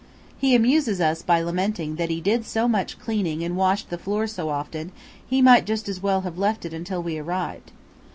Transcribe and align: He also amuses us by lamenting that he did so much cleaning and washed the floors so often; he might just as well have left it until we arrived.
He 0.35 0.53
also 0.53 0.55
amuses 0.57 0.99
us 0.99 1.21
by 1.21 1.41
lamenting 1.41 1.95
that 1.97 2.09
he 2.09 2.21
did 2.21 2.43
so 2.43 2.67
much 2.67 2.97
cleaning 2.97 3.43
and 3.43 3.55
washed 3.55 3.91
the 3.91 3.99
floors 3.99 4.31
so 4.31 4.49
often; 4.49 4.91
he 5.27 5.43
might 5.43 5.67
just 5.67 5.87
as 5.87 6.01
well 6.01 6.21
have 6.21 6.39
left 6.39 6.65
it 6.65 6.73
until 6.73 7.03
we 7.03 7.19
arrived. 7.19 7.71